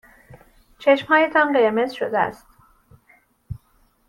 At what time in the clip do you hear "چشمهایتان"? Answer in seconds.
0.77-1.53